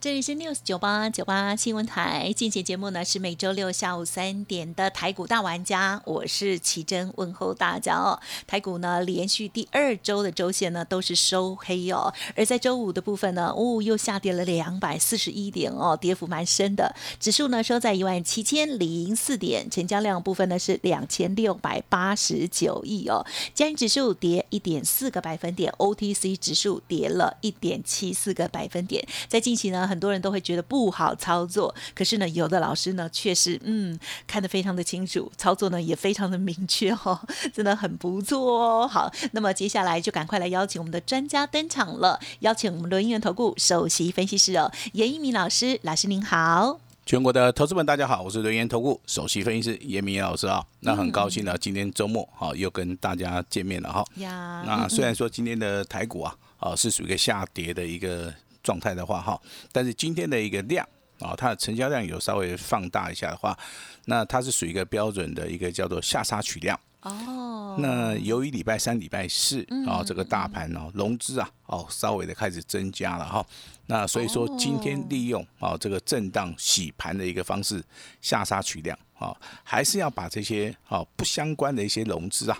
[0.00, 8.18] 这里是 news 九八九八新闻台，进行节目呢是每周六下午三点的台股大玩家，我是奇珍，问候大家哦。
[8.46, 16.96] 台股呢连续第二周的周线呢都是收黑哦，而在周五的部分呢，哦又下跌了两百四十一点哦，跌幅蛮深的。
[17.18, 23.26] 指数呢收在一万七千零四点，成交量部分呢是两千六百八十九亿哦。
[23.52, 29.06] 加元指数跌一点四个百分点，OTC 指数跌了一点七四个百分点。
[29.28, 29.89] 在近期呢。
[29.90, 37.20] 很多人都会觉得不好操作，可是呢，有的老师呢，确实嗯看得非常的清楚，操作呢也非常的明确哦，
[37.52, 38.86] 真的很不错哦。
[38.86, 46.78] 好，那么接下来就赶快来邀请我们的专家登场了，邀请我们轮源投顾首席分析师哦，严一鸣老师，老师您好。
[47.04, 50.64] 全国的投资们，大家好，我是轮源投顾首席分析师严明老师啊。
[50.78, 54.04] 那很高兴呢，今天周末啊又跟大家见面了哈。
[54.18, 54.62] 呀。
[54.64, 58.32] 那虽然说今天的台股啊啊是属于一个下跌的一个。
[58.70, 59.36] 状态的话哈，
[59.72, 63.58] 但是今天的一个量啊，它的成交量有稍微放大一下的话，
[64.04, 66.78] 那它是属于一个标准的一个叫做下杀取量。
[67.00, 67.76] 哦。
[67.80, 73.44] 那由于礼拜三、礼拜四啊，这个大盘哦融资啊哦稍微的开始增加了哈，
[73.86, 77.82] 那所以说今天利用啊这个震荡洗盘的一个方式
[78.20, 82.58] 下杀取量啊，还是要把这些啊不相关的一些融资啊，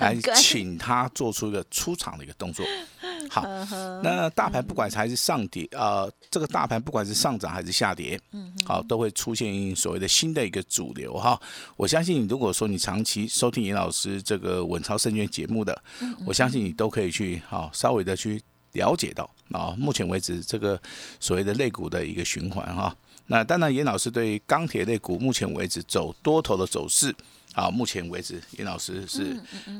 [0.00, 2.64] 来请他做出一个出场的一个动作。
[3.30, 3.42] 好，
[4.02, 11.40] 那大盘不管还是上跌啊，这个大盘不管是上涨还是下跌，嗯，好，都会出现所谓的新的一个主流哈。
[11.76, 15.82] 我相信，如果说你长期收听严老师这个稳操胜券节目的，
[16.26, 18.40] 我相信你都可以去好稍微的去
[18.72, 20.80] 了解到啊，目前为止这个
[21.20, 22.94] 所谓的类股的一个循环哈。
[23.26, 27.12] 那当然，严老师对钢铁类股目前为止走多头的走势
[27.54, 29.36] 啊，目前为止严老师是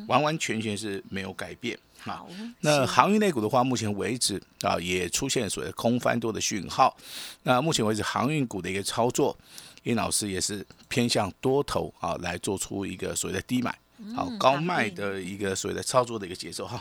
[0.08, 1.78] 完完全全是没有改变。
[2.06, 2.28] 好，
[2.60, 6.96] 那航运类股的话，目前为止啊，也出现所谓的空翻多的讯号。
[7.42, 9.36] 那目前为止，航运股的一个操作，
[9.82, 13.76] 殷老师也是偏向多头啊，来做出一个所谓的低买，
[14.14, 16.80] 好高卖的一个所谓的操作的一个节奏哈。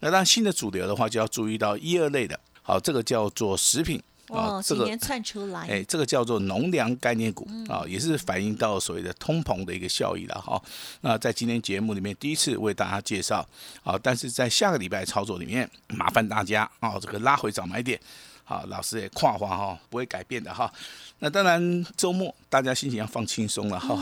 [0.00, 4.02] 那当然，新的主流的话，就要注意到一二类的，好，这个叫做食品。
[4.28, 10.60] 哦，这个窜出来，哎，这个叫做农粮概念股啊，也是反映到所谓的通膨的一个效益了哈。
[11.02, 13.46] 那在今天节目里面第一次为大家介绍
[13.84, 18.00] 啊，但是在下个礼拜操作里面，麻烦大家啊，这个拉回早买点，
[18.42, 20.72] 好，老师也跨话哈，不会改变的哈。
[21.20, 23.96] 那当然周末大家心情要放轻松了哈，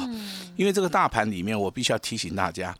[0.57, 2.75] 因为这个大盘里面，我必须要提醒大家，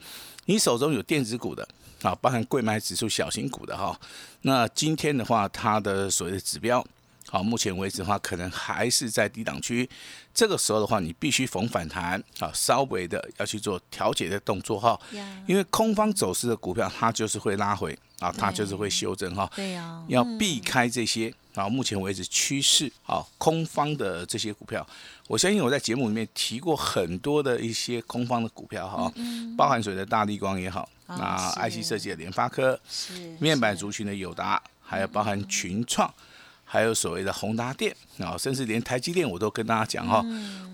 [0.47, 1.69] 你手中有电子股的
[2.03, 4.01] 啊，包含贵买指数小型股的哈，
[4.43, 6.83] 那今天的话，它的所谓的指标。
[7.27, 9.89] 好，目前为止的话，可能还是在低档区。
[10.33, 14.99] 这个时候的话，你必须逢反弹啊，稍微的要去做调节的动作哈。
[15.47, 19.51] 因为空方走势的股票，它就是会拉回啊，它就是会修正哈。
[19.57, 20.05] 对呀。
[20.09, 24.87] 要避开这些啊，目前为止趋势啊，空方的这些股票，
[25.27, 29.13] 我相信我在节目里面提过很多的一些空方的股票哈，
[29.57, 32.79] 包含水的大力光也好，那 IC 设计的联发科，
[33.41, 36.13] 面板族群的友达，还有包含群创。
[36.75, 40.21] 还有所谓的宏达电啊，甚至连台积电我都跟大家讲哈，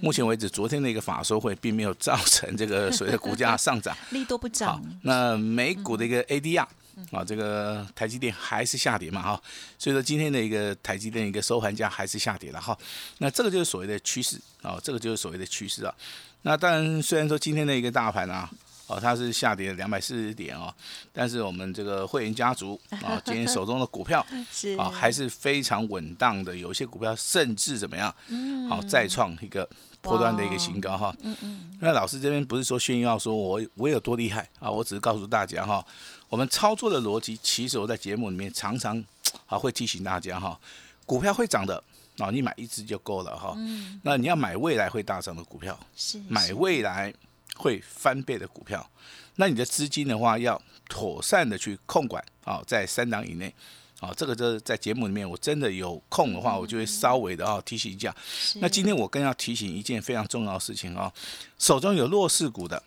[0.01, 4.83] 目前为止昨天的一个法收会并没有造成这个所谓的股价上涨， 利多不涨。
[5.03, 6.67] 那美股的一个 ADR
[7.11, 9.43] 啊，这个台积电还是下跌嘛哈，
[9.79, 12.75] 所以说今天的一个台积电一个收盘价还是下跌了哈。
[13.19, 15.95] 那这个就是所谓的趋势啊，这个就是所谓的趋势啊。
[16.41, 18.49] 那当然虽然说今天的一个大盘啊。
[18.91, 20.75] 哦，它是下跌了两百四十点哦，
[21.13, 28.13] 但是我们这个会员家族 啊，今天手中的股票 是啊，还是非常稳当的，有些股票甚至怎么样？
[28.29, 29.69] 嗯，好，再创一个
[30.01, 31.15] 破断的一个新高哈。
[31.23, 31.71] 嗯嗯。
[31.81, 35.87] 那老师这边不是说炫耀说我我有多厉害啊，我只是告诉大家哈，
[36.29, 39.03] 我们操作的逻辑，其实我在节目里面常常
[39.47, 40.59] 啊会提醒大家哈，
[41.07, 41.81] 股票会涨的
[42.19, 43.55] 啊，你买一只就够了哈。
[43.57, 44.01] 嗯。
[44.03, 47.15] 那你要买未来会大涨的股票，是买未来。
[47.57, 48.91] 会翻倍的股票，
[49.37, 53.55] 那你的资金的话要妥善的去控管啊，在三档以内。
[54.01, 58.17] 啊，这个就是在节目里面，我真的有空的话，我就会稍微的啊提醒一下。
[58.55, 61.13] 那今天我更要提醒一件非常重要的事情啊，
[61.59, 62.83] 手中有弱势股的，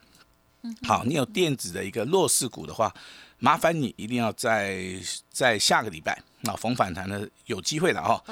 [0.88, 2.92] 好，你有电子的一个弱势股的话，
[3.44, 4.81] 麻烦你一定要在
[5.30, 6.18] 在下个礼拜。
[6.45, 8.24] 那逢反弹呢，有机会了哈，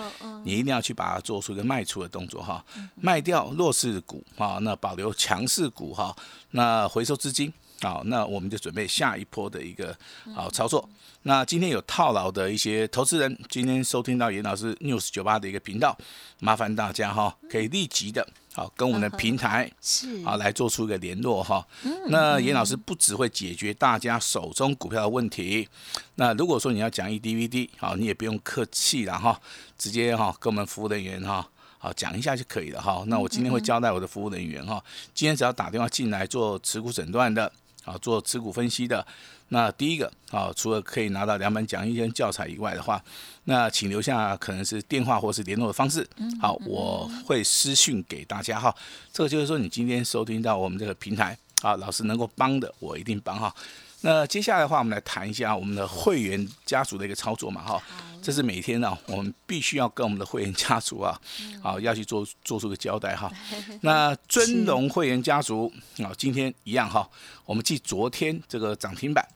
[0.46, 2.64] 你一定要去把它做出一个卖出的动作哈，
[2.96, 6.16] 卖掉弱势股哈，那保留强势股哈，
[6.52, 9.96] 那回收资金好，那我们就准备下一波的一个
[10.36, 10.88] 好操作。
[11.24, 15.98] 那今天有套牢的一些投资人，今天收听到严老师 news 九八的一个频道，
[16.40, 18.28] 麻烦大家哈，可以立即的。
[18.54, 21.66] 好，跟我们的平台是好来做出一个联络哈。
[22.08, 25.68] 那严老师不只会解决大家手中股票的问题，
[26.16, 29.40] 那如果说你要讲 EDVD，好，你也不用客气了哈，
[29.78, 33.04] 直接哈跟我们服务人员哈，好讲一下就可以了哈。
[33.08, 37.50] 那我今天会交代我的服务人员哈，今天只要打电话进来做持股诊断的，
[37.84, 39.06] 好做持股分析的。
[39.50, 43.04] 那第一个啊，除了可以拿到两本讲义跟教材以外的话，
[43.44, 46.08] 那请留下可能是电话或是联络的方式。
[46.40, 48.74] 好，我会私讯给大家哈。
[49.12, 53.54] 这个就是说，你今天收听到我们这个平台啊，老师能够帮的，我一定帮哈。
[54.02, 57.82] 那接下来的话，我们来谈一下我们的会员家族的一个操作嘛哈。
[58.22, 61.20] 这是每天呢，我们必须要跟我们的会员家族啊，
[61.62, 63.32] 好要去做做出个交代哈。
[63.82, 67.10] 那尊龙会员家族啊，今天一样哈，
[67.46, 69.28] 我们继昨天这个涨停板。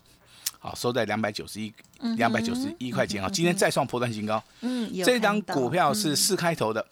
[0.60, 1.72] 好，收在两百九十一，
[2.18, 3.30] 两百九十一块钱啊！
[3.32, 4.44] 今天再创破断新高。
[4.62, 6.84] 嗯，这张股票是四开头的，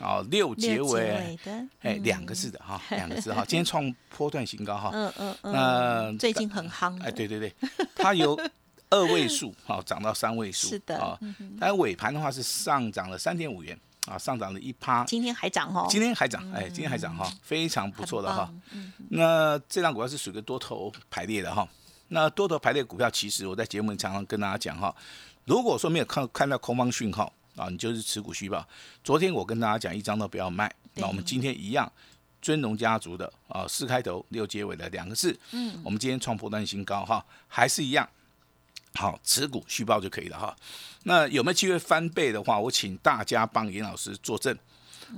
[0.00, 3.44] 哦，六结尾的，哎，两个字的哈， 两个字哈。
[3.46, 4.90] 今天创波段新高哈。
[4.92, 5.52] 嗯嗯嗯。
[5.52, 7.00] 那最近很夯。
[7.02, 7.54] 哎，对对对，
[7.96, 8.38] 它由
[8.90, 10.68] 二位数，好涨到三位数。
[10.68, 10.98] 是的。
[10.98, 11.18] 啊，
[11.58, 15.04] 但尾盘的话是上涨了三点五元，啊，上涨了一趴。
[15.04, 15.86] 今天还涨哈。
[15.90, 18.48] 今天还涨，哎，今天还涨哈，非常不错的哈。
[19.10, 21.68] 那这张股票是属于多头排列的哈。
[22.10, 24.94] 那多头排列股票，其实我在节目里常常跟大家讲哈，
[25.44, 28.66] 如果说没有看看到空方讯号啊，你就是持股虚报。
[29.02, 30.72] 昨天我跟大家讲，一张都不要卖。
[30.94, 31.90] 那我们今天一样，
[32.40, 38.08] 尊龙家族的啊，四开头六结尾的两个字，嗯，我们今天创破断新高哈，还是一样，
[38.94, 40.56] 好持股虚报就可以了哈。
[41.04, 44.56] 那有没有机会翻倍的话，我请大家帮严老师作证。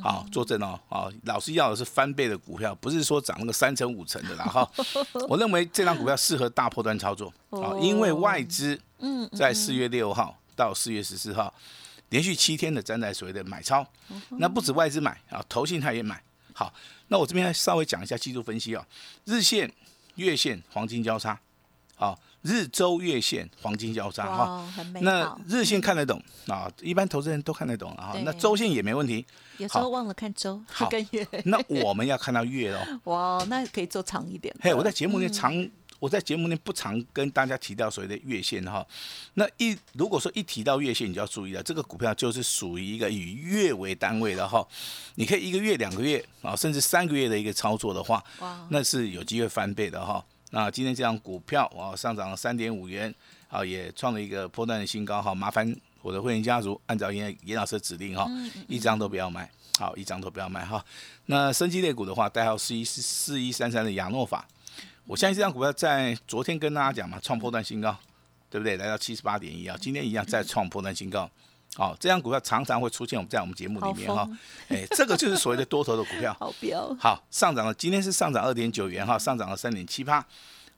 [0.00, 4.70] 好，作证哦，好，老师要的是翻倍的股票，不是说涨那个三成五成的啦哈。
[5.28, 11.52] 我认为这张股票适合大破段操作，啊，因为外资嗯在四月六号到四月十四号
[12.10, 13.84] 连续七天的站在所谓的买超，
[14.38, 16.22] 那不止外资买啊，投信他也买。
[16.52, 16.72] 好，
[17.08, 18.86] 那我这边稍微讲一下技术分析啊，
[19.24, 19.72] 日线、
[20.16, 21.40] 月线黄金交叉，
[21.96, 22.16] 好。
[22.42, 24.66] 日周月线黄金交叉哈，
[25.02, 26.18] 那日线看得懂
[26.48, 28.16] 啊，一般投资人都看得懂啊。
[28.24, 29.26] 那周线也没问题。
[29.58, 31.28] 有时候忘了看周，好跟月。
[31.44, 33.00] 那我们要看到月哦。
[33.04, 34.56] 哇，那可以做长一点。
[34.62, 35.52] 嘿，我在节目内长，
[36.00, 38.84] 我在节目内不常跟大家提到所谓的月线哈。
[39.34, 44.66] 那一如果说一提到月线，你就要注意了，这个股票就是属于一个以月为单位的哈。
[45.14, 48.24] 你可以一个月、两个月啊，甚至三个月的一个操作的话，
[48.70, 50.24] 那是有机会翻倍的哈。
[50.52, 53.14] 那今天这张股票啊上涨了三点五元，
[53.48, 55.32] 啊也创了一个波段的新高哈。
[55.32, 58.26] 麻烦我的会员家族按照严严老师的指令哈，
[58.66, 59.48] 一张都不要卖，
[59.78, 60.84] 好一张都不要卖哈。
[61.26, 64.48] 那升级类股的话，代号四一四四一三三的亚诺法，
[65.10, 67.96] 我相信这张股票在昨天跟大家讲嘛，创破断新高，
[68.48, 68.76] 对不对？
[68.76, 71.28] 来到七十八点一啊，今天一样再创破断新高。
[71.74, 74.24] 好，这张股票常常会出现我们在我们节目里面哈，
[74.68, 76.32] 哎，这个就是所谓的多头的股票。
[76.38, 76.96] 好标。
[76.96, 80.24] 好，上涨了，今天是上涨二点九元哈，上涨了三点七八。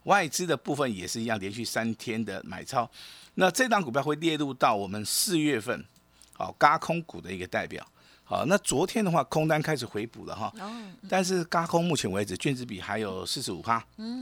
[0.05, 2.91] 外资的部分也是一样，连续三天的买超。
[3.35, 5.85] 那这张股票会列入到我们四月份
[6.33, 7.87] 好嘎空股的一个代表。
[8.33, 10.51] 好，那昨天的话，空单开始回补了哈，
[11.07, 13.75] 但是高空目前为止，卷子比还有四十五趴，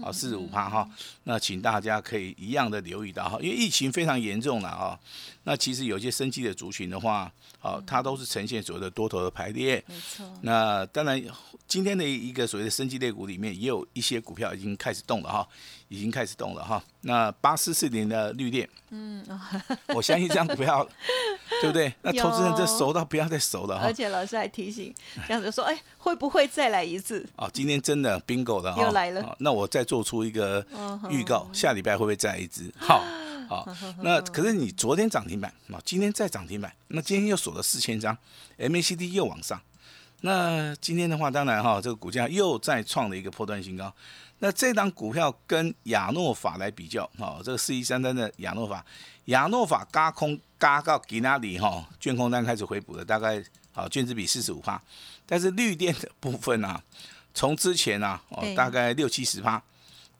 [0.02, 0.90] 啊，四十五趴哈，
[1.22, 4.98] 那请大家可以一样的留意到哈，因为疫情非常严重了啊，
[5.44, 10.28] 那其实有些生机的族群的话，啊，它都是呈现所谓的多头的排列，没错。
[10.40, 11.22] 那当然，
[11.68, 15.48] 今天的一个所谓的生机类股里面，也有一些股票已经开始动了哈。
[15.90, 19.26] 已经开始动了哈，那八四四零的绿电，嗯，
[19.92, 20.88] 我相信这样股票，
[21.60, 21.92] 对不对？
[22.02, 23.86] 那投资人这熟到不要再熟了哈。
[23.86, 24.94] 而且老师还提醒，
[25.26, 27.28] 这样子说，哎，会不会再来一次？
[27.34, 29.36] 哦，今天真的 bingo 了哈，又来了。
[29.40, 30.64] 那我再做出一个
[31.10, 32.72] 预告，下礼拜会不会再来一只？
[32.78, 33.04] 好，
[33.48, 33.66] 好。
[34.02, 38.16] 那可是你昨天涨停板，啊今天再涨停板，那今天又锁了四千张
[38.60, 39.60] ，MACD 又往上。
[40.20, 43.92] 那今天的话，当然哈，这个股价又再创了一个破断新高。
[44.40, 48.84] 那这档股票跟亚诺法来比较，哈，这个四一三三的亚诺法，
[49.26, 53.42] 亚诺法嘎空嘎到吉那里哈，卷空单开始回补了，大概
[53.72, 54.82] 好卷子比四十五帕，
[55.24, 56.82] 但是绿电的部分啊，
[57.32, 59.62] 从之前啊，哦，大概六七十帕。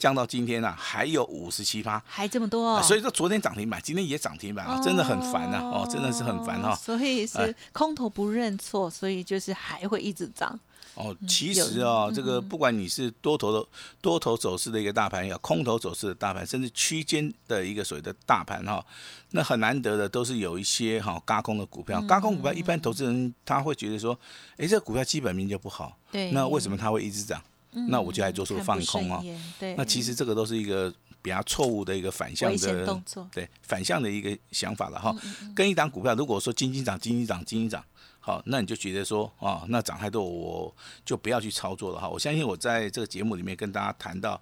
[0.00, 6.74] 降到今天呢，还有五十七趴，还这么多，所以说昨天涨停板，今天也涨停板啊，真的很烦啊，哦，真的是很烦哈。
[6.74, 10.58] 所以是空头不认错，所以就是还会一直涨。
[10.94, 13.68] 哦，其实啊，这个不管你是多头的
[14.00, 18.84] 多头走势的一个大盘，要空头走势的大盘，甚至区间的一个所谓的大盘哈，
[19.32, 22.00] 那很难得的都是有一些哈嘎空的股票。
[22.08, 24.18] 嘎空股票一般投资人他会觉得说，
[24.56, 27.40] 哎，这股票基本面就不好，对，那为什么它会一直涨？
[27.88, 29.24] 那我就来做出放空哦。
[29.58, 35.14] 对，那其实这个都是一个比较错误的一个反向的动作，对，反向的一个想法了哈。
[35.54, 37.84] 跟一档股票，如果说金金涨、金金涨、金金涨。
[38.22, 42.06] 好，那你就觉得说啊，那涨太多，我就不要去操作了哈。
[42.06, 44.38] 我相信我在这个节目里面跟大家谈到，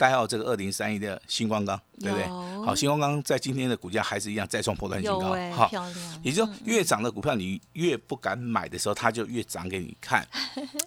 [0.00, 2.26] 代号这个二零三一的星光钢，对不对？
[2.64, 5.70] 好，星光钢在今天的股价还是一样再创破断新高，好，
[6.22, 10.26] 也就越涨的股票你越不敢买的时候，它就越涨给你看，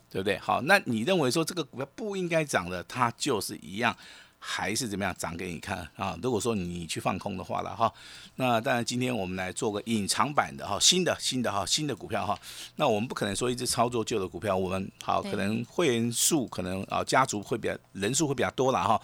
[0.09, 0.35] 对不对？
[0.39, 3.95] 好，那你认为说这个股票不应该涨的，它就是一样。
[4.45, 6.19] 还是怎么样涨给你看啊？
[6.21, 7.91] 如果说你去放空的话了哈，
[8.35, 12.37] 那当然今天我们来做个隐藏版的哈，新的新的哈，新的股票哈。
[12.75, 19.01] 那我们不可能说一直操作旧的股票，我们好可能会员数可能啊家族会比较人数会比较多了哈。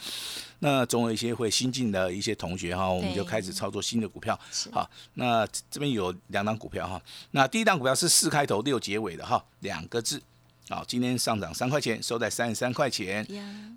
[0.59, 4.37] 那总有一些会新进的一些同学哈，我们就开始操作新的股票。
[4.73, 10.21] 好，那这边有两档股票哈，那第一档股票是四开头六结尾的哈，两个字。
[10.69, 13.25] 好，今天上涨三块钱，收在三十三块钱。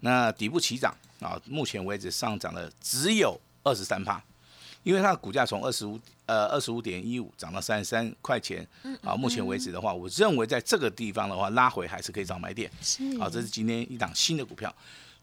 [0.02, 4.22] 那底部起涨啊，目前为止上涨了只有二十三帕，
[4.82, 8.66] 因为它的股价从二十五呃二十五点一五涨到三十三块钱。
[9.02, 12.70] 啊，目前为止的话，我认为在这个地方的话，拉回还是可以找买点。
[13.18, 14.72] 啊，这是今天一档新的股票。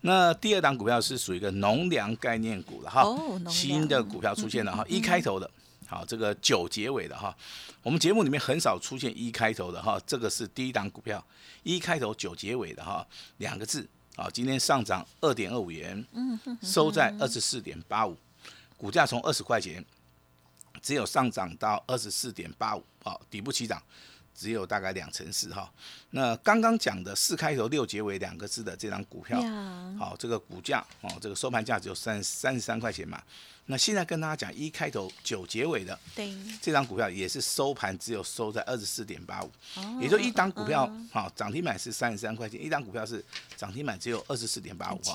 [0.01, 3.05] 那第二档股票是属于一个农粮概念股了哈，
[3.47, 5.47] 新的股票出现了哈，一开头的。
[5.89, 7.35] 好，这个九结尾的哈，
[7.81, 11.25] 我们节目里面很少出现一开头的哈，这个是第一档股票，
[11.63, 13.05] 一开头九结尾的哈，
[13.37, 16.05] 两个字，好，今天上涨二点二五元，
[16.61, 18.15] 收在二十四点八五，
[18.77, 19.83] 股价从二十块钱，
[20.79, 23.81] 只有上涨到二十四点八五，好，底部起涨。
[24.39, 25.69] 只有大概两成四哈，
[26.11, 29.37] 那刚刚讲的四开头六结尾两个字的这张股票，
[29.99, 33.21] 好，这个股价哦，这个收盘价只有三三十三块钱嘛。
[33.65, 39.51] 那现在跟大家讲一开头九结尾的，对，这张股票也是收盘只有收在二十四点八五，
[40.01, 43.23] 也就一档股票好涨停板是三十三块钱，一档股票是
[43.57, 45.13] 涨停板只有二十四点八五哈，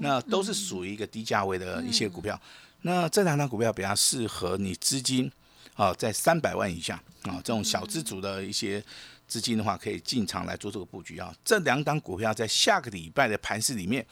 [0.00, 2.40] 那都是属于一个低价位的一些股票。
[2.82, 5.30] 那这两档股票比较适合你资金。
[5.74, 8.82] 啊，在三百万以下啊，这种小资主的一些
[9.26, 11.34] 资金的话，可以进场来做这个布局啊。
[11.44, 14.04] 这两档股票在下个礼拜的盘市里面，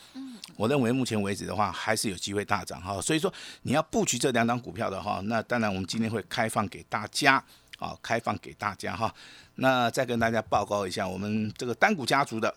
[0.57, 3.00] 我认为目前为止的话，还是有机会大涨哈。
[3.00, 7.43] 所以说，你要布局这两档股票的话，那当然我们今天会开放给大家
[7.79, 9.15] 啊，开放给大家哈。
[9.57, 12.55] 那再跟大家报告一下，我们这个单股家族的。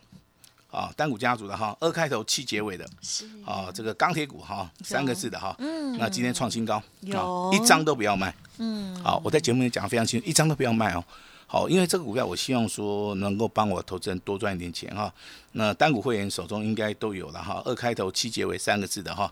[0.71, 3.29] 啊，单股家族的哈，二开头七结尾的，是。
[3.45, 11.03] 啊，这个钢铁股哈，三个字的哈，嗯，那今天创新高，有，一张都不要卖，嗯，好，我在节目里讲的非常清楚，一张都不要卖哦，
[11.45, 15.13] 好，因为这个股票我希望说能够帮我投资人多赚一点钱哈，
[15.51, 19.31] 那单股会员手中应该都有了哈，二开头七结尾三个字的哈，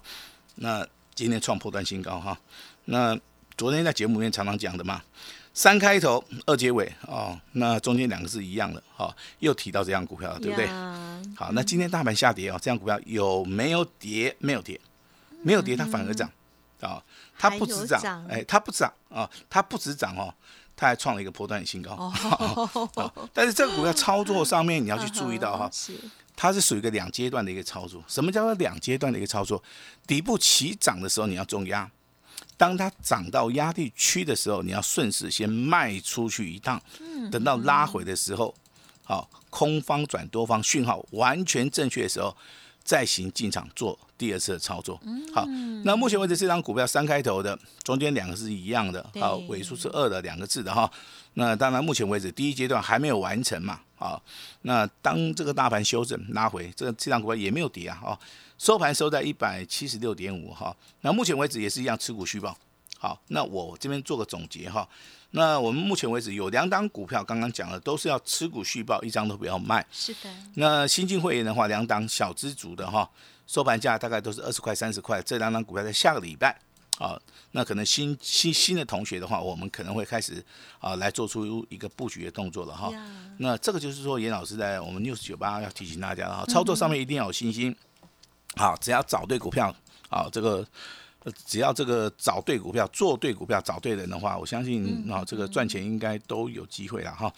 [0.56, 2.38] 那今天创破断新高哈，
[2.86, 3.18] 那
[3.58, 5.02] 昨天在节目里面常常讲的嘛。
[5.60, 10.66] 三开头二结尾哦，那中间两个是一样的，好，又提到这样股票了，对不对？
[11.36, 14.34] 好，那今天大盘下跌哦，这样股票有没有跌？
[14.40, 14.80] 没有跌，
[15.44, 16.32] 没有跌，它反而涨
[16.80, 17.04] 啊，
[17.38, 20.34] 它不止涨，哎，它不涨啊，它不止涨哦，
[20.78, 22.10] 它还创了一个波段新高。
[23.34, 25.70] 但是这个股票操作上面你要去注意到哈，
[26.38, 28.02] 它是属于一个两阶段的一个操作。
[28.08, 29.62] 什么叫做两阶段的一个操作？
[30.08, 31.92] 底部起涨的时候你要重压。
[32.60, 36.78] 当它涨到压力区的时候，你要顺势先卖出去一趟，
[37.32, 38.54] 等到拉回的时候，
[39.06, 42.36] 好，空方转多方讯号完全正确的时候，
[42.84, 45.00] 再行进场做第二次的操作。
[45.34, 45.46] 好，
[45.86, 50.92] 那目前为止这张股票三开头的，中间两个是一样的，好，尾数是二的两个字的哈。
[51.36, 54.22] 那当然目前为止第一阶段还没有完成嘛，好，
[54.64, 58.20] 那当这个大盘修正拉回，这个这张股票也没有跌啊，哦。
[58.60, 62.56] 收盘收在一百七十六点五哈，那目前为止也是一样持股续报。
[62.98, 64.88] 好，那我这边做个总结哈，
[65.32, 69.84] 那我们目前为止有两档股票，刚刚讲了都是要持股续报，一张都不要卖。
[69.90, 70.30] 是的。
[70.56, 73.10] 那新进会员的话，两档小资族的哈，
[73.48, 75.22] 收盘价大概都是二十块、三十块。
[75.22, 76.60] 这两档股票在下个礼拜，
[76.98, 77.18] 啊，
[77.52, 80.44] 那可能新新新的同学的话，我们可能会开始
[80.80, 82.92] 啊来做出一个布局的动作了哈。
[83.38, 87.74] 那这个就是说，严老师在我们 news 九八要提醒大家哈，操作上面一定要有信心。
[88.56, 89.74] 好，只要找对股票，
[90.10, 90.66] 啊，这个
[91.46, 97.32] 只要这个找对股票，做对股票，找对人的话，我相信啊，这个赚钱应该都有机会了哈。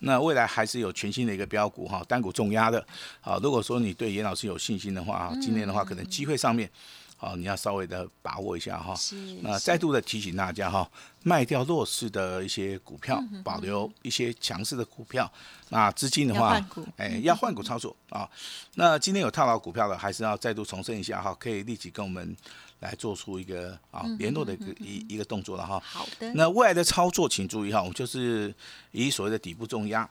[0.00, 2.84] 那未来还是有全新的一个标股哈，单股重压的。
[3.20, 6.68] 啊，如果说你对严老师有信心的话，今天的话可能机会上面
[7.16, 8.94] 好，你要稍微的把握一下哈。
[8.94, 9.16] 是。
[9.42, 10.88] 那再度的提醒大家哈，
[11.22, 15.30] 卖掉弱势的一些股票，保留一些强势的股票。
[15.70, 16.60] 那资金的话，
[16.96, 18.28] 哎，要换股操作啊。
[18.74, 22.36] 那今天有套牢股票的，还是要再度重申一下哈，可以立即跟我们
[22.80, 25.82] 来做出一个啊联络的一个一一个动作了哈。
[25.84, 26.30] 好的。
[26.34, 28.54] 那未来的操作，请注意哈，我们就是
[28.92, 30.08] 以所谓的底部重压。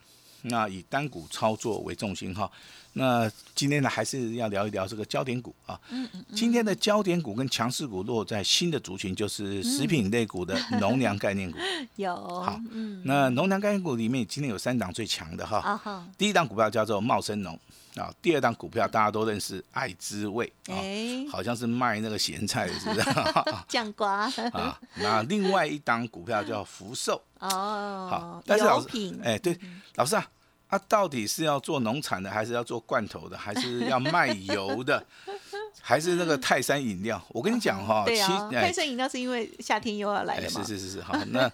[0.47, 2.51] 那以单股操作为重心哈，
[2.97, 5.77] 那今天呢还是要聊一聊这个焦点股啊。
[5.89, 6.25] 嗯嗯。
[6.33, 11.57] 今天的焦点股跟强势股落在新的族群，就是食品类股的农粮概念股。
[11.97, 12.15] 有。
[12.15, 12.57] 好。
[12.71, 13.01] 嗯。
[13.03, 16.07] 那农粮概念股里面，今天有三档最强的哈。
[16.17, 17.59] 第一档股票叫做茂生农
[17.97, 20.75] 啊，第二档股票大家都认识爱滋味啊，
[21.29, 23.09] 好像是卖那个咸菜的，是不是？
[23.67, 24.31] 酱瓜。
[24.55, 24.79] 啊。
[24.95, 27.21] 那另外一档股票叫福寿。
[27.39, 28.07] 哦。
[28.09, 28.43] 好。
[28.45, 29.59] 但是老师，哎，对，
[29.95, 30.25] 老师啊。
[30.77, 35.03] 他到底是要做农产的，还是要做罐头的，还是要卖油的，
[35.81, 37.23] 还是那个泰山饮料？
[37.29, 40.63] 我跟你讲哈，对啊，泰山饮料是因为夏天又要来了嘛。
[40.65, 41.49] 是是是是，好，那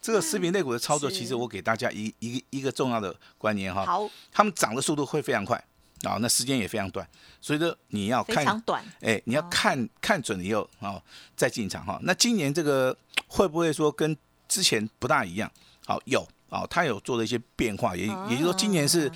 [0.00, 3.84] 这个食品类股的操作，其实我给大家一一个一个重要的观念哈。
[3.84, 5.56] 好，他们涨的速度会非常快
[6.04, 7.04] 啊，那时间也非常短，
[7.40, 11.02] 所以说你要看，短，哎，你要看看准了以后啊
[11.34, 11.98] 再进场哈。
[12.04, 12.96] 那今年这个
[13.26, 15.50] 会不会说跟之前不大一样？
[15.84, 16.24] 好，有。
[16.62, 19.10] 哦，它有做了一些变化，也也就是说，今年是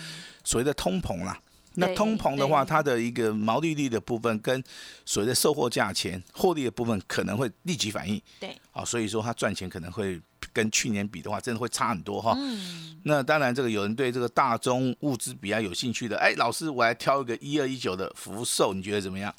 [0.45, 1.39] 所谓的通膨啦。
[1.81, 4.61] 那通膨的话，它的一个毛利率的部分跟
[5.05, 8.21] 所谓的售货价钱、获利的部分可能会立即反应。
[8.41, 10.21] 对，啊，所以说它赚钱可能会
[10.53, 12.35] 跟去年比的话，真的会差很多哈。
[12.37, 12.97] 嗯。
[13.05, 19.33] 那当然，这个有人对这个大宗物资比较有兴趣的，哎，老师，我来挑一个一二一九的福寿，你觉得怎么样？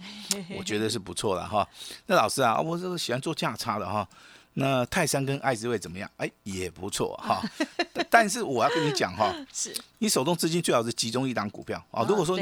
[0.58, 1.68] 我觉得是不错的哈。
[2.06, 4.08] 那老师啊，我这个喜欢做价差的哈。
[4.54, 6.10] 那泰山跟爱滋味怎么样？
[6.18, 7.42] 哎，也不错哈。
[8.10, 12.04] 但是我要跟你讲哈， 是你手中资金最好是集中一档股票啊。
[12.10, 12.38] 如果说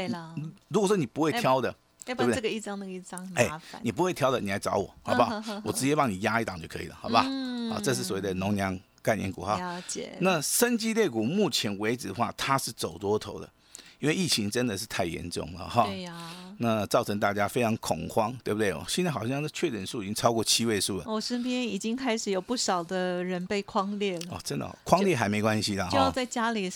[0.69, 1.73] 如果说你不会挑的，
[2.05, 2.35] 对不对？
[2.35, 3.81] 这个一张那个一张麻烦。
[3.83, 5.61] 你不会挑的，你来找我好不好？
[5.63, 7.23] 我直接帮你压一档就可以了，好不好？
[7.23, 9.57] 啊，这是所谓的农粮概念股哈。
[9.57, 10.17] 了解。
[10.21, 13.49] 那生机类股目前为止的话，它是走多头的。
[13.99, 18.71] 因为疫情真的是太严重了哈，对呀，那造成大家非常恐慌，对不对？
[18.71, 21.03] 哦现在好像是确诊数已经超过七位数了。
[21.07, 24.35] 我身边已经开始有不少的人被框裂了。
[24.35, 26.71] 哦，真的，哦框裂还没关系的，就要在家里，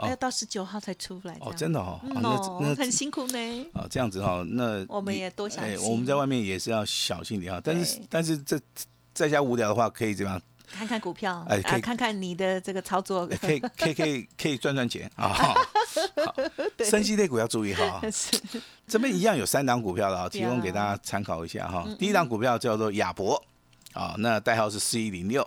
[0.00, 1.36] 要到十九号才出来。
[1.40, 2.20] 哦，真的哦，那
[2.60, 3.66] 那很辛苦呢。
[3.72, 5.62] 啊，这样子哈，那我们也多想。
[5.64, 7.60] 哎，我们在外面也是要小心点哈。
[7.62, 8.60] 但是但是这
[9.12, 10.42] 在家无聊的话，可以怎么样？
[10.74, 15.28] 看看股票，哎，可以看看你的这个操作，可以 可以可以可以赚赚钱啊！
[15.32, 15.54] 好，
[16.84, 18.02] 升息类股要注意哈。
[18.88, 21.86] 这边一样有三档股票的啊，提供给大家参考一下哈。
[21.98, 23.40] 第一档股票叫做亚博
[23.92, 25.46] 啊，那代号是四一零六。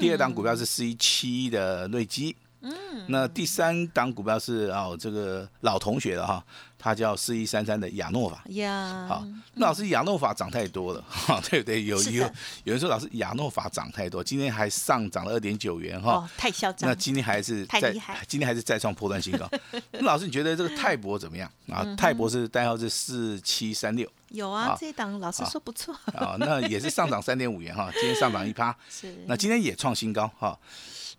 [0.00, 2.34] 第二档股票是四一七一的瑞基。
[2.60, 2.72] 嗯。
[3.08, 6.44] 那第三档股票是哦，这个老同学了哈。
[6.80, 11.84] 他叫四一三三的亚诺法呀，好，那老师亚诺法涨太多了 哈，对不对？
[11.84, 12.22] 有有
[12.62, 16.88] 有人说老师亚诺法涨太多，今天还上涨了二点九元哈，太嚣张。
[16.88, 19.50] 那今天还是 太厉害，今天还是再创破断新高。
[19.90, 21.84] 那老师你觉得这个泰博怎么样啊？
[21.96, 30.56] 泰博是代号是四七三六，有啊，这一档老师说不错啊，那也是上涨三点五元哈，今天上涨一趴，是，那今天也创新高哈。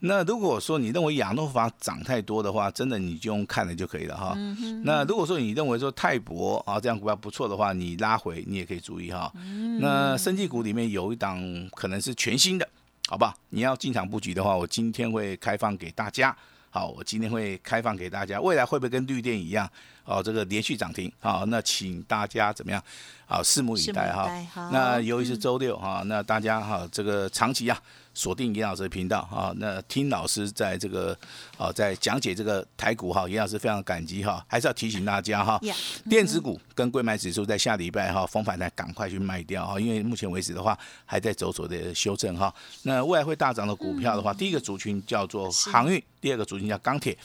[0.02, 4.34] 那如果说你认为亚诺法涨太多的话，真的你就用看了就可以了哈。
[4.84, 9.32] 那如果说你认为说泰博啊这样股票不错的话，你拉回你也可以注意哈。
[9.80, 11.42] 那生技股里面有一档
[11.76, 12.66] 可能是全新的，
[13.10, 13.36] 好吧？
[13.50, 16.36] 你要进场布局的话，我今天会开放给大家。
[16.72, 19.70] 好，我今天会开放给大家，未来会不会跟绿电一样？
[20.06, 21.12] 哦，这个连续涨停。
[21.20, 22.82] 好，那请大家怎么样？
[23.26, 24.30] 好，拭目以待哈。
[24.72, 27.78] 那由于是周六哈，那大家哈这个长期啊。
[28.20, 31.18] 锁定严老师的频道啊，那听老师在这个
[31.58, 35.58] 啊，在讲解这个台股哈，严老师非常感激哈，还是要提醒大家哈，
[36.10, 42.54] 电子股跟贵买指数在下礼拜哈逢反弹赶快去卖掉哈，因为目前为止的话还在走所的修正哈。
[42.84, 47.18] 那未来会大涨的股票的话，第一个族群叫做航运，第二个族群叫钢铁，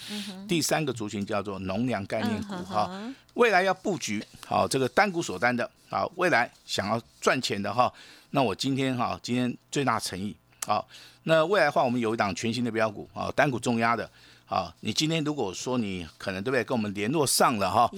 [0.47, 2.89] 第三个族群叫做农粮概念股哈。
[3.35, 7.93] 未来要布局好这个单股锁单的啊，未来想要赚钱的哈，
[8.31, 10.37] 那我今天哈，今天最大诚意。
[10.67, 10.87] 好，
[11.25, 14.09] 那未来的话，我们有一档全新的标股啊，单股重压的。
[14.47, 17.91] 好，你今天如果说你可能对不对，跟我们联络上了哈，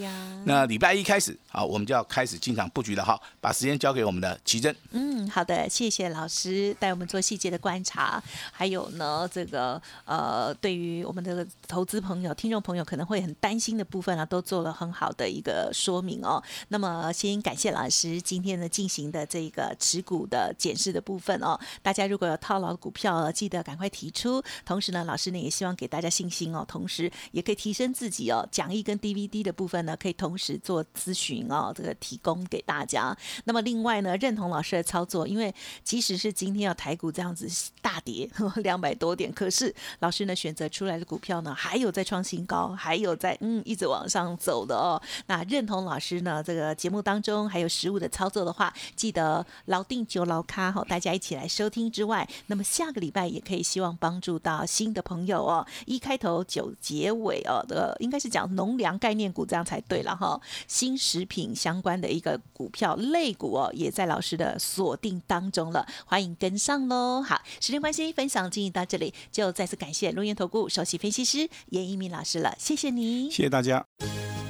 [0.45, 4.75] 那礼拜一开始，好，我们就要开始进场布局了哈，把时间交给我们的奇珍。
[4.93, 16.41] 嗯，好的，谢谢老师带我们做细节的观察，还有呢，这个呃，对于我们的投资朋友、听众朋友可能会很担心的部分啊，都做了很好的一个说明哦。
[16.69, 21.59] 那么，先感谢老师今天呢进行的这个持股的检视的部分哦。
[21.83, 24.41] 大家如果有套牢的股票，记得赶快提出。
[24.65, 26.46] 同时呢，老师呢也希望给大家信心。
[26.55, 28.47] 哦，同时也可以提升自己哦。
[28.51, 33.17] 讲义跟 DVD 的部分呢，可以同时做咨询哦，这个提供给大家。
[33.45, 37.49] 那么另外呢，认同老师的操作，因为即使是今天要台股这样子
[37.97, 38.29] 大跌
[38.63, 45.01] 两百多点，可是老师呢选择出来的股票呢，还有在创新高，还有在嗯一直往上走的哦。
[45.29, 60.39] 那认同老师呢这个节目当中还有实物的操作的话，记得老定九老咖哈，大家一起来收听之外，那么下个礼拜也可以希望帮助到新的朋友哦，一开头九结尾哦的，应该是讲农粮概念股这样才对了哈。
[60.69, 67.23] 新食品相关的一个股票类股哦，也在老师的锁定当中了，欢迎跟上喽。
[67.23, 73.87] 好，时间关系，分享进行到这里，就再次感谢龙岩投顾首席分析师严一鸣老师了，谢谢你，谢谢大家。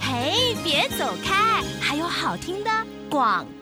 [0.01, 2.71] 嘿，别走开，还有好听的
[3.11, 3.56] 广告。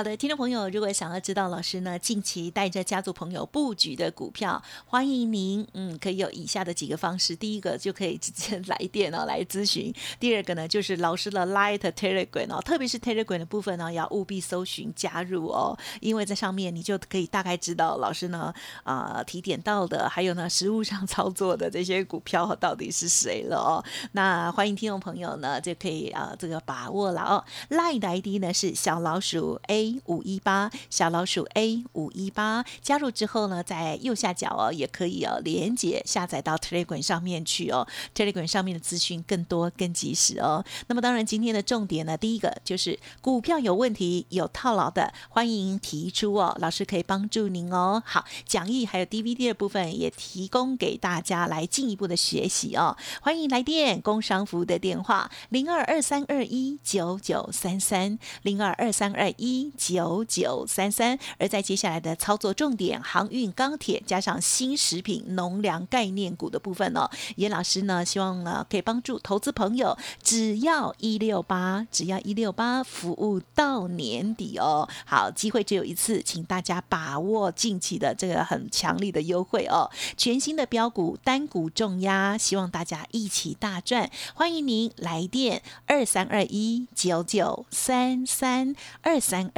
[0.00, 7.36] 好的，听众朋友，如果想要知道老师呢近期带着家族朋友布局的股票，欢迎您，嗯，可以有以下的几个方式。
[7.36, 23.84] 第一个就可以直接 来电哦来咨询；第二个呢就是老师的 Light Telegram 哦，特别是 Telegram 的部分呢，要务必搜寻加入哦，因为在上面你就可以大概知道老师呢啊提点到的，还有呢实物上 操作的这些股票到底是谁了哦。
[24.12, 27.44] 那欢迎听众朋友呢就可以啊这个把握了哦。
[27.68, 29.89] Light 的 ID 呢是小老鼠 A。
[30.06, 37.86] 五一八小老鼠 A 五一八加入之后呢，在右下角哦，也可以哦连接下载到 Telegram 上面去哦。
[38.14, 40.64] Telegram 上面的资讯更多更及时哦。
[40.88, 48.02] 那么当然今天的重点呢，第一个就是股票有问题有套牢的，欢迎提出哦，老师可以帮助您哦。
[48.04, 52.96] 好，讲义还有 DVD 的部分也提供给大家来进一步的学习哦。
[53.22, 59.69] 欢迎来电工商服务的电话零二二三二一九九三三零二二三二一。
[59.76, 74.88] 九九三三，而在接下来的操作重点，航运、钢铁加上新食品、农粮概念股的部分呢，严老师呢希望呢可以帮助投资朋友，只要一六八，只要一六八，服务到年底哦。
[75.04, 79.90] 好，机会只有一次，请大家把握近期的这个很强力的优惠哦。
[80.16, 84.10] 全新的标股单股重压，希望大家一起大赚。
[84.34, 89.50] 欢迎您来电二三二一九九三三二三。